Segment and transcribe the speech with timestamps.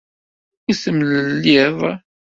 [0.69, 1.77] Ur temlelliḍ.